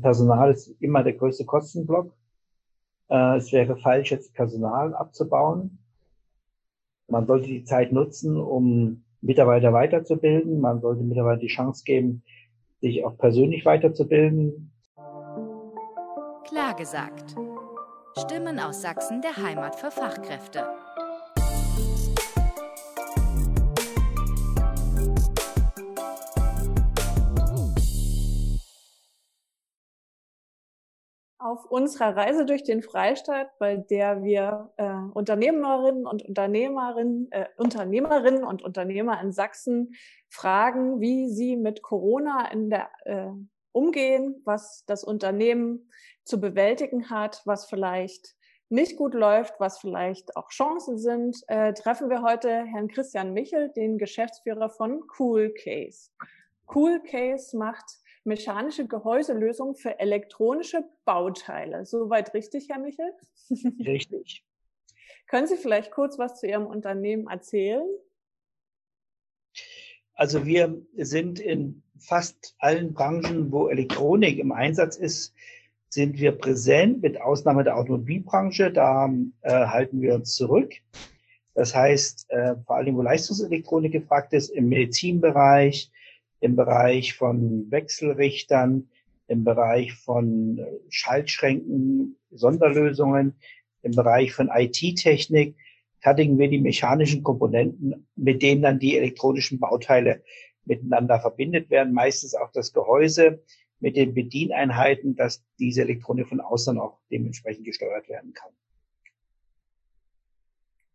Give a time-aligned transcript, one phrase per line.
[0.00, 2.12] Personal ist immer der größte Kostenblock.
[3.08, 5.78] Äh, es wäre falsch, jetzt Personal abzubauen.
[7.08, 10.60] Man sollte die Zeit nutzen, um Mitarbeiter weiterzubilden.
[10.60, 12.22] Man sollte Mitarbeiter die Chance geben,
[12.80, 14.72] sich auch persönlich weiterzubilden.
[16.44, 17.36] Klar gesagt.
[18.18, 20.64] Stimmen aus Sachsen der Heimat für Fachkräfte.
[31.56, 38.44] Auf unserer Reise durch den Freistaat, bei der wir äh, Unternehmerinnen und Unternehmerinnen, äh, Unternehmerinnen
[38.44, 39.94] und Unternehmer in Sachsen
[40.28, 43.28] fragen, wie sie mit Corona in der, äh,
[43.72, 45.90] umgehen, was das Unternehmen
[46.24, 48.34] zu bewältigen hat, was vielleicht
[48.68, 53.70] nicht gut läuft, was vielleicht auch Chancen sind, äh, treffen wir heute Herrn Christian Michel,
[53.70, 56.10] den Geschäftsführer von Cool Case.
[56.74, 57.86] Cool Case macht
[58.26, 61.86] mechanische Gehäuselösung für elektronische Bauteile.
[61.86, 63.12] Soweit richtig, Herr Michel?
[63.86, 64.44] Richtig.
[65.26, 67.86] Können Sie vielleicht kurz was zu Ihrem Unternehmen erzählen?
[70.14, 75.34] Also wir sind in fast allen Branchen, wo Elektronik im Einsatz ist,
[75.88, 78.70] sind wir präsent, mit Ausnahme der Automobilbranche.
[78.70, 79.10] Da
[79.42, 80.74] äh, halten wir uns zurück.
[81.54, 85.90] Das heißt, äh, vor allem, wo Leistungselektronik gefragt ist, im Medizinbereich,
[86.40, 88.88] im Bereich von Wechselrichtern,
[89.28, 93.34] im Bereich von äh, Schaltschränken, Sonderlösungen,
[93.82, 95.56] im Bereich von IT-Technik
[96.00, 100.22] fertigen wir die mechanischen Komponenten, mit denen dann die elektronischen Bauteile
[100.64, 103.42] miteinander verbindet werden, meistens auch das Gehäuse
[103.80, 108.50] mit den Bedieneinheiten, dass diese Elektronik von außen auch dementsprechend gesteuert werden kann.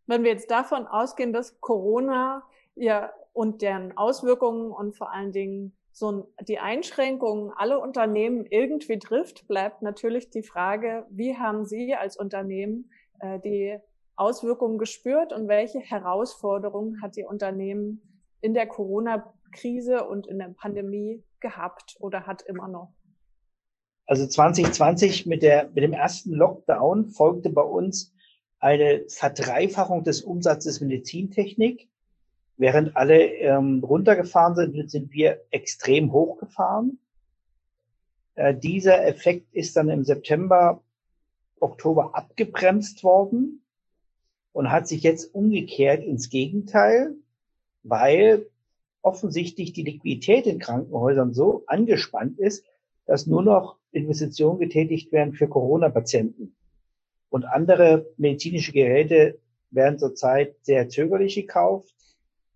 [0.08, 2.44] Wenn wir jetzt davon ausgehen, dass Corona
[2.75, 9.47] ja und deren Auswirkungen und vor allen Dingen so die Einschränkungen alle Unternehmen irgendwie trifft,
[9.47, 13.77] bleibt natürlich die Frage, wie haben Sie als Unternehmen äh, die
[14.15, 18.01] Auswirkungen gespürt und welche Herausforderungen hat Ihr Unternehmen
[18.39, 22.94] in der Corona-Krise und in der Pandemie gehabt oder hat immer noch?
[24.06, 28.13] Also 2020 mit, der, mit dem ersten Lockdown folgte bei uns
[28.59, 31.89] eine Verdreifachung des Umsatzes Medizintechnik
[32.61, 36.99] Während alle ähm, runtergefahren sind, sind wir extrem hochgefahren.
[38.35, 40.83] Äh, dieser Effekt ist dann im September,
[41.59, 43.63] Oktober abgebremst worden
[44.51, 47.16] und hat sich jetzt umgekehrt ins Gegenteil,
[47.81, 48.45] weil
[49.01, 52.63] offensichtlich die Liquidität in Krankenhäusern so angespannt ist,
[53.07, 56.55] dass nur noch Investitionen getätigt werden für Corona-Patienten.
[57.31, 59.39] Und andere medizinische Geräte
[59.71, 61.95] werden zurzeit sehr zögerlich gekauft.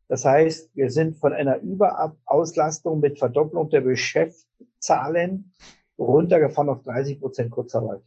[0.07, 5.53] Das heißt, wir sind von einer Überauslastung mit Verdopplung der Beschäftszahlen
[5.97, 8.01] runtergefahren auf 30 Prozent Kurzarbeit.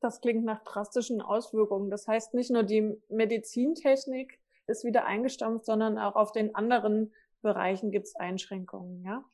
[0.00, 1.90] Das klingt nach drastischen Auswirkungen.
[1.90, 7.12] Das heißt, nicht nur die Medizintechnik ist wieder eingestampft, sondern auch auf den anderen
[7.42, 9.24] Bereichen gibt es Einschränkungen, ja?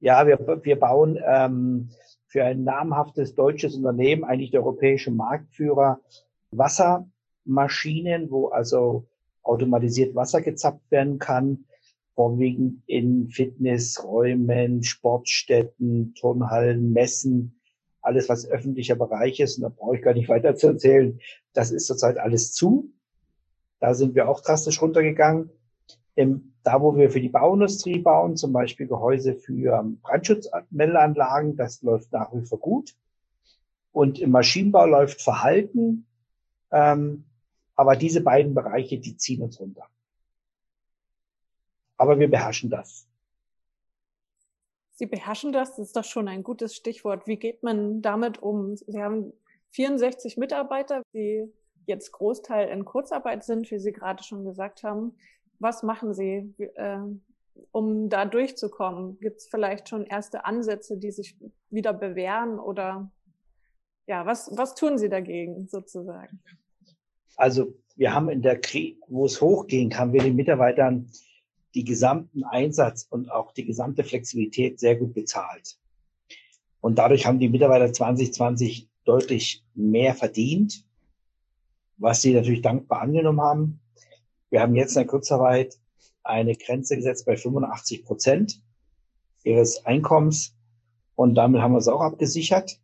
[0.00, 1.90] Ja, wir, wir bauen ähm,
[2.26, 6.00] für ein namhaftes deutsches Unternehmen, eigentlich der europäische Marktführer,
[6.50, 9.06] Wassermaschinen, wo also
[9.46, 11.64] automatisiert Wasser gezapft werden kann,
[12.14, 17.60] vorwiegend in Fitnessräumen, Sportstätten, Turnhallen, Messen,
[18.00, 19.56] alles was öffentlicher Bereich ist.
[19.56, 21.18] Und da brauche ich gar nicht weiter zu erzählen.
[21.52, 22.92] Das ist zurzeit alles zu.
[23.80, 25.50] Da sind wir auch drastisch runtergegangen.
[26.16, 32.32] Da, wo wir für die Bauindustrie bauen, zum Beispiel Gehäuse für Brandschutzmeldeanlagen, das läuft nach
[32.32, 32.94] wie vor gut.
[33.92, 36.06] Und im Maschinenbau läuft Verhalten.
[36.70, 37.24] Ähm,
[37.76, 39.88] aber diese beiden Bereiche, die ziehen uns runter.
[41.98, 43.06] Aber wir beherrschen das.
[44.94, 47.26] Sie beherrschen das, das ist doch schon ein gutes Stichwort.
[47.26, 48.76] Wie geht man damit um?
[48.76, 49.32] Sie haben
[49.72, 51.52] 64 Mitarbeiter, die
[51.84, 55.14] jetzt Großteil in Kurzarbeit sind, wie Sie gerade schon gesagt haben.
[55.58, 56.98] Was machen Sie, äh,
[57.72, 59.18] um da durchzukommen?
[59.20, 61.36] Gibt es vielleicht schon erste Ansätze, die sich
[61.68, 63.10] wieder bewähren oder
[64.06, 66.40] ja, was, was tun Sie dagegen sozusagen?
[67.36, 71.10] Also wir haben in der Krieg, wo es hochging, haben wir den Mitarbeitern
[71.74, 75.78] die gesamten Einsatz und auch die gesamte Flexibilität sehr gut bezahlt.
[76.80, 80.84] Und dadurch haben die Mitarbeiter 2020 deutlich mehr verdient,
[81.98, 83.80] was sie natürlich dankbar angenommen haben.
[84.50, 85.78] Wir haben jetzt in der Kurzarbeit
[86.22, 88.62] eine Grenze gesetzt bei 85 Prozent
[89.44, 90.56] ihres Einkommens
[91.14, 92.80] und damit haben wir es auch abgesichert.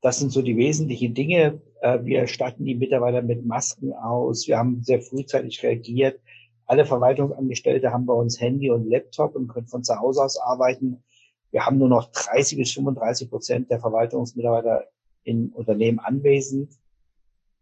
[0.00, 1.60] Das sind so die wesentlichen Dinge.
[1.80, 4.46] Äh, wir statten die Mitarbeiter mit Masken aus.
[4.46, 6.20] Wir haben sehr frühzeitig reagiert.
[6.66, 11.02] Alle Verwaltungsangestellte haben bei uns Handy und Laptop und können von zu Hause aus arbeiten.
[11.52, 14.86] Wir haben nur noch 30 bis 35 Prozent der Verwaltungsmitarbeiter
[15.22, 16.72] in Unternehmen anwesend.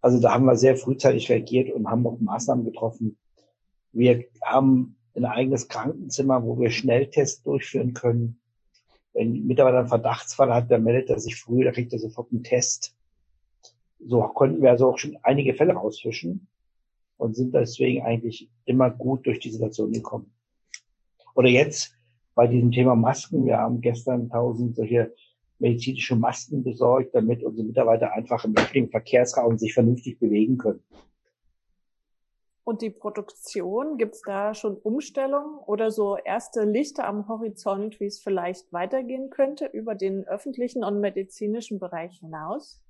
[0.01, 3.19] Also da haben wir sehr frühzeitig reagiert und haben auch Maßnahmen getroffen.
[3.93, 8.41] Wir haben ein eigenes Krankenzimmer, wo wir Schnelltests durchführen können.
[9.13, 12.33] Wenn ein Mitarbeiter einen Verdachtsfall hat, dann meldet er sich früh, da kriegt er sofort
[12.33, 12.95] einen Test.
[14.07, 16.47] So konnten wir also auch schon einige Fälle rausfischen
[17.17, 20.33] und sind deswegen eigentlich immer gut durch die Situation gekommen.
[21.35, 21.97] Oder jetzt
[22.35, 23.47] bei diesem Thema Masken.
[23.47, 25.15] Wir haben gestern tausend solche
[25.59, 30.83] medizinische Masken besorgt, damit unsere Mitarbeiter einfach im öffentlichen Verkehrsraum sich vernünftig bewegen können.
[32.65, 38.07] Und die Produktion, gibt es da schon Umstellungen oder so erste Lichter am Horizont, wie
[38.07, 42.83] es vielleicht weitergehen könnte über den öffentlichen und medizinischen Bereich hinaus?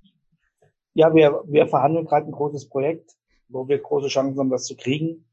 [0.95, 3.17] Ja, wir, wir verhandeln gerade ein großes Projekt,
[3.49, 5.25] wo wir große Chancen haben, das zu kriegen.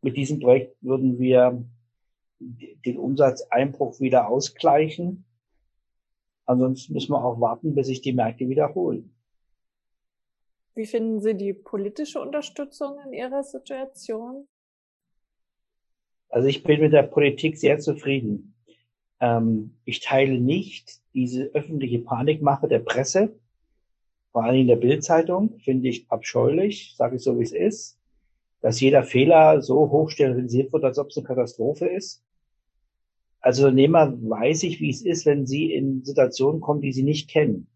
[0.00, 1.62] Mit diesem Projekt würden wir
[2.40, 5.26] den Umsatzeinbruch wieder ausgleichen.
[6.46, 9.14] Ansonsten müssen wir auch warten, bis sich die Märkte wiederholen.
[10.74, 14.48] Wie finden Sie die politische Unterstützung in Ihrer Situation?
[16.30, 18.54] Also ich bin mit der Politik sehr zufrieden.
[19.20, 23.38] Ähm, ich teile nicht diese öffentliche Panikmache der Presse,
[24.32, 27.98] vor allem in der Bildzeitung, finde ich abscheulich, sage ich so wie es ist,
[28.60, 32.22] dass jeder Fehler so hoch sterilisiert wird, als ob es eine Katastrophe ist.
[33.40, 37.28] Als Unternehmer weiß ich, wie es ist, wenn Sie in Situationen kommen, die Sie nicht
[37.28, 37.66] kennen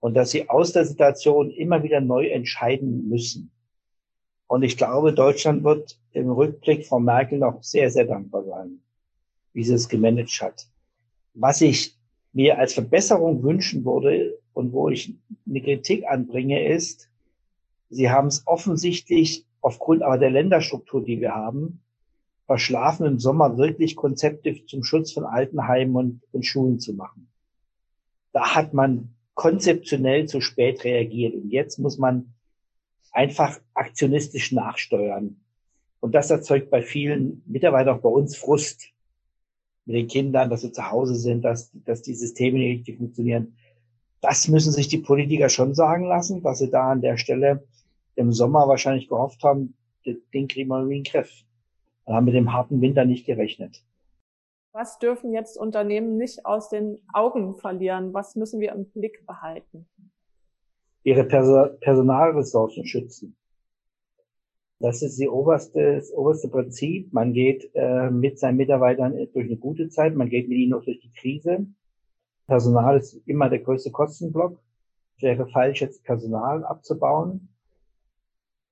[0.00, 3.52] und dass sie aus der Situation immer wieder neu entscheiden müssen.
[4.46, 8.80] Und ich glaube, Deutschland wird im Rückblick von Merkel noch sehr, sehr dankbar sein,
[9.52, 10.66] wie sie es gemanagt hat.
[11.34, 11.96] Was ich
[12.32, 15.14] mir als Verbesserung wünschen würde und wo ich
[15.48, 17.08] eine Kritik anbringe, ist,
[17.88, 21.80] sie haben es offensichtlich aufgrund aber der Länderstruktur, die wir haben,
[22.46, 27.28] verschlafen im Sommer wirklich Konzepte zum Schutz von Altenheimen und, und Schulen zu machen.
[28.32, 31.34] Da hat man konzeptionell zu spät reagiert.
[31.34, 32.34] Und jetzt muss man
[33.12, 35.40] einfach aktionistisch nachsteuern.
[36.00, 38.88] Und das erzeugt bei vielen Mitarbeitern, auch bei uns, Frust
[39.86, 43.56] mit den Kindern, dass sie zu Hause sind, dass, dass die Systeme nicht richtig funktionieren.
[44.20, 47.64] Das müssen sich die Politiker schon sagen lassen, dass sie da an der Stelle
[48.16, 49.74] im Sommer wahrscheinlich gehofft haben,
[50.04, 51.44] den kriegen wir in den Griff.
[52.06, 53.82] Wir haben mit dem harten Winter nicht gerechnet.
[54.72, 58.14] Was dürfen jetzt Unternehmen nicht aus den Augen verlieren?
[58.14, 59.88] Was müssen wir im Blick behalten?
[61.02, 63.36] Ihre Perso Personalressourcen schützen.
[64.78, 67.12] Das ist die oberste, das oberste Prinzip.
[67.12, 70.84] Man geht äh, mit seinen Mitarbeitern durch eine gute Zeit, man geht mit ihnen auch
[70.84, 71.66] durch die Krise.
[72.50, 74.60] Personal ist immer der größte Kostenblock.
[75.20, 77.48] Wäre falsch, jetzt Personal abzubauen.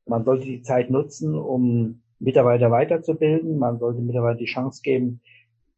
[0.04, 3.56] Man sollte die Zeit nutzen, um Mitarbeiter weiterzubilden.
[3.56, 5.20] Man sollte Mitarbeiter die Chance geben,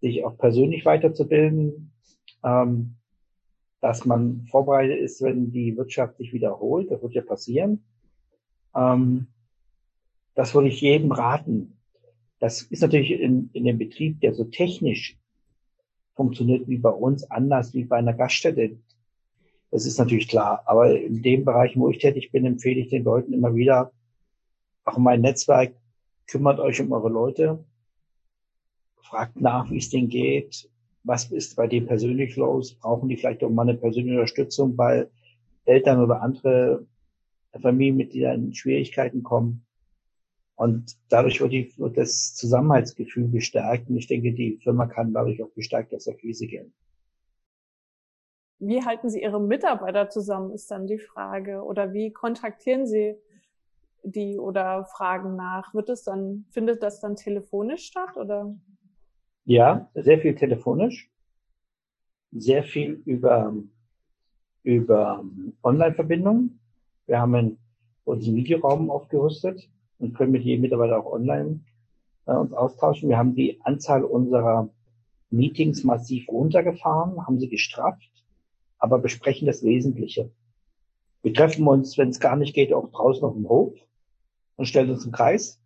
[0.01, 1.93] sich auch persönlich weiterzubilden,
[2.43, 2.97] ähm,
[3.83, 6.91] dass man vorbereitet ist, wenn die Wirtschaft sich wiederholt.
[6.91, 7.85] Das wird ja passieren.
[8.75, 9.27] Ähm,
[10.35, 11.77] das würde ich jedem raten.
[12.39, 15.20] Das ist natürlich in, in dem Betrieb, der so technisch
[16.15, 18.79] funktioniert wie bei uns, anders wie bei einer Gaststätte.
[19.71, 20.63] Das ist natürlich klar.
[20.67, 23.93] Aber in dem Bereich, wo ich tätig bin, empfehle ich den Leuten immer wieder,
[24.85, 25.75] auch mein Netzwerk,
[26.27, 27.65] kümmert euch um eure Leute,
[29.03, 30.69] fragt nach, wie es denen geht,
[31.03, 35.11] was ist bei denen persönlich los, brauchen die vielleicht auch mal eine persönliche Unterstützung, weil
[35.65, 36.87] Eltern oder andere
[37.61, 39.65] Familienmitglieder in Schwierigkeiten kommen.
[40.61, 43.89] Und dadurch wird, die, wird das Zusammenhaltsgefühl gestärkt.
[43.89, 46.75] Und ich denke, die Firma kann dadurch auch gestärkt aus der Krise gehen.
[48.59, 51.63] Wie halten Sie Ihre Mitarbeiter zusammen, ist dann die Frage.
[51.63, 53.15] Oder wie kontaktieren Sie
[54.03, 55.73] die oder fragen nach?
[55.73, 58.55] Wird es dann, findet das dann telefonisch statt oder?
[59.47, 61.11] Ja, sehr viel telefonisch,
[62.33, 63.55] sehr viel über,
[64.63, 65.25] über
[65.63, 66.61] Online-Verbindungen.
[67.07, 67.59] Wir haben einen,
[68.05, 71.61] unseren Videoraum aufgerüstet und können mit jedem Mitarbeiter auch online
[72.27, 73.09] äh, uns austauschen.
[73.09, 74.69] Wir haben die Anzahl unserer
[75.31, 78.11] Meetings massiv runtergefahren, haben sie gestrafft,
[78.79, 80.31] aber besprechen das Wesentliche.
[81.23, 83.75] Wir treffen uns, wenn es gar nicht geht, auch draußen auf dem Hof
[84.57, 85.61] und stellen uns im Kreis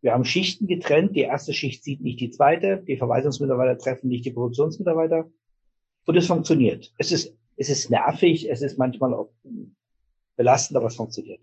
[0.00, 1.16] wir haben Schichten getrennt.
[1.16, 2.82] Die erste Schicht sieht nicht die zweite.
[2.86, 5.30] Die Verwaltungsmitarbeiter treffen nicht die Produktionsmitarbeiter.
[6.06, 6.92] Und es funktioniert.
[6.98, 8.48] Es ist, es ist nervig.
[8.48, 9.30] Es ist manchmal auch
[10.36, 11.40] belastend, aber es funktioniert.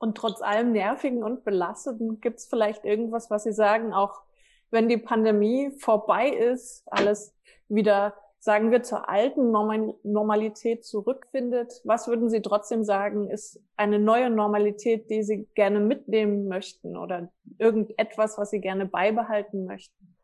[0.00, 4.22] Und trotz allem Nervigen und Belastenden gibt es vielleicht irgendwas, was Sie sagen, auch
[4.70, 7.36] wenn die Pandemie vorbei ist, alles
[7.68, 14.30] wieder sagen wir, zur alten Normalität zurückfindet, was würden Sie trotzdem sagen, ist eine neue
[14.30, 20.16] Normalität, die Sie gerne mitnehmen möchten oder irgendetwas, was Sie gerne beibehalten möchten?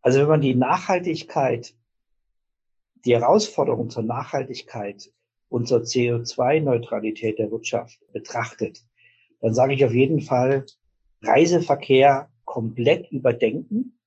[0.00, 1.76] Also wenn man die Nachhaltigkeit,
[3.04, 5.12] die Herausforderung zur Nachhaltigkeit
[5.52, 8.82] und zur CO2-Neutralität der Wirtschaft betrachtet,
[9.40, 10.64] dann sage ich auf jeden Fall,
[11.20, 13.98] Reiseverkehr komplett überdenken.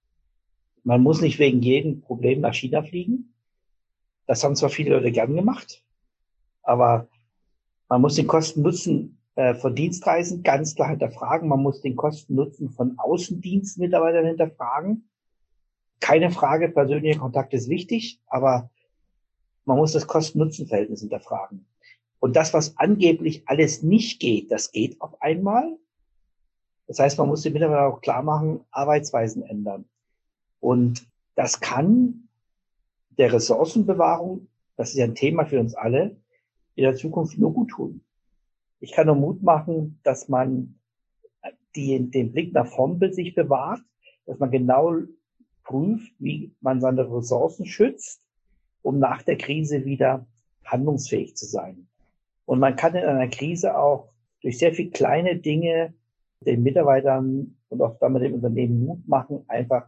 [0.83, 3.33] Man muss nicht wegen jedem Problem nach China fliegen.
[4.25, 5.83] Das haben zwar viele Leute gern gemacht,
[6.63, 7.07] aber
[7.89, 11.47] man muss den Kosten-Nutzen äh, von Dienstreisen ganz klar hinterfragen.
[11.47, 15.07] Man muss den Kosten-Nutzen von Außendienstmitarbeitern hinterfragen.
[15.99, 18.71] Keine Frage, persönlicher Kontakt ist wichtig, aber
[19.65, 21.65] man muss das Kosten-Nutzen-Verhältnis hinterfragen.
[22.19, 25.77] Und das, was angeblich alles nicht geht, das geht auf einmal.
[26.87, 29.85] Das heißt, man muss den Mitarbeitern auch klar machen, Arbeitsweisen ändern.
[30.59, 32.29] Und das kann
[33.17, 36.15] der Ressourcenbewahrung, das ist ja ein Thema für uns alle,
[36.75, 38.01] in der Zukunft nur gut tun.
[38.79, 40.79] Ich kann nur Mut machen, dass man
[41.75, 43.81] die, den Blick nach vorn sich bewahrt,
[44.25, 44.95] dass man genau
[45.63, 48.21] prüft, wie man seine Ressourcen schützt,
[48.85, 50.27] um nach der Krise wieder
[50.63, 51.87] handlungsfähig zu sein.
[52.45, 54.09] Und man kann in einer Krise auch
[54.41, 55.95] durch sehr viel kleine Dinge
[56.41, 59.87] den Mitarbeitern und auch damit dem Unternehmen Mut machen, einfach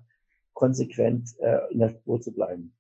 [0.54, 2.74] konsequent äh, in der Spur zu bleiben.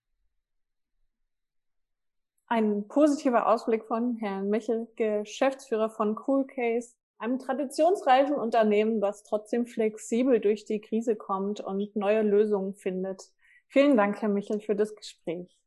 [2.47, 9.67] Ein positiver Ausblick von Herrn Michel, Geschäftsführer von Cool Case, einem traditionsreichen Unternehmen, was trotzdem
[9.67, 13.31] flexibel durch die Krise kommt und neue Lösungen findet.
[13.67, 15.57] Vielen Dank, Herr Michel, für das Gespräch.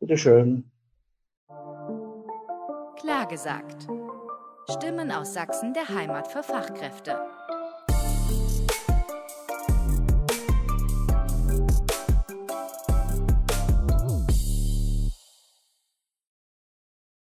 [0.00, 0.70] Bitteschön.
[2.98, 3.86] Klar gesagt.
[4.68, 7.18] Stimmen aus Sachsen der Heimat für Fachkräfte.